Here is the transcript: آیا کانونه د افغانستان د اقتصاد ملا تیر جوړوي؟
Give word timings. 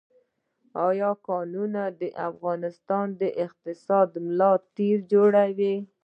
آیا 0.87 1.11
کانونه 1.27 1.81
د 1.99 2.01
افغانستان 2.29 3.07
د 3.21 3.23
اقتصاد 3.45 4.09
ملا 4.25 4.51
تیر 4.75 4.97
جوړوي؟ 5.13 5.75